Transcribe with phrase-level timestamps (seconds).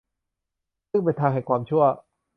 [0.91, 1.83] ซึ่งเป็นทางแห่งความชั่ว